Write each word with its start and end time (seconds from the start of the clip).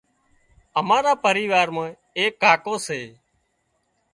امارا 0.79 1.13
پريوار 1.25 1.67
مان 1.75 1.89
ايڪ 2.17 2.33
ڪاڪو 2.41 2.75
سي 2.87 3.01